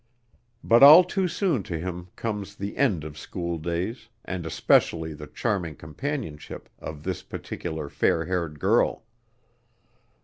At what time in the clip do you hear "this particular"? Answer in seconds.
7.03-7.87